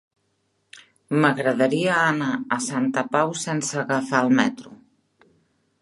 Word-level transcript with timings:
M'agradaria 1.25 1.93
anar 2.05 2.31
a 2.57 2.59
Santa 2.69 3.05
Pau 3.17 3.35
sense 3.45 3.81
agafar 3.85 4.27
el 4.27 4.35
metro. 4.41 4.77